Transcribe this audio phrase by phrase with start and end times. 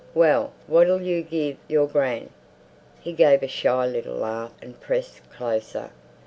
[0.15, 2.31] "Well, what'll you give your gran?"
[3.01, 5.91] He gave a shy little laugh and pressed closer.